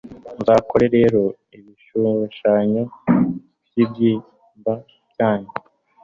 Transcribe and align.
muzakore 0.35 0.85
rero 0.97 1.21
ibishushanyo 1.57 2.83
by'ibibyimba 3.65 4.73
byanyu 5.11 5.51